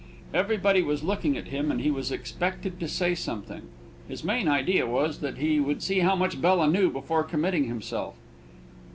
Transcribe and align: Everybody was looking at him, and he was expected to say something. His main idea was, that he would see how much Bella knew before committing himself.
Everybody 0.33 0.81
was 0.81 1.03
looking 1.03 1.37
at 1.37 1.49
him, 1.49 1.69
and 1.69 1.79
he 1.79 1.91
was 1.91 2.11
expected 2.11 2.79
to 2.79 2.87
say 2.87 3.13
something. 3.13 3.67
His 4.07 4.23
main 4.23 4.47
idea 4.47 4.87
was, 4.87 5.19
that 5.19 5.37
he 5.37 5.59
would 5.59 5.83
see 5.83 5.99
how 5.99 6.15
much 6.15 6.41
Bella 6.41 6.67
knew 6.67 6.89
before 6.89 7.23
committing 7.23 7.65
himself. 7.65 8.15